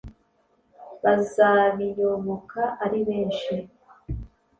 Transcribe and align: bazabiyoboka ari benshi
bazabiyoboka 1.03 2.61
ari 2.85 2.99
benshi 3.07 3.53